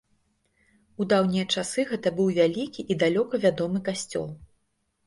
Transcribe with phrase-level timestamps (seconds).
[1.03, 4.27] У даўнія часы гэта быў вялікі і далёка вядомы касцёл.